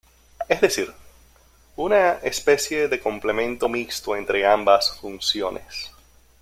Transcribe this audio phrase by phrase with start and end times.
[0.49, 0.91] Es decir,
[1.75, 5.91] una especie de complemento mixto entre ambas funciones.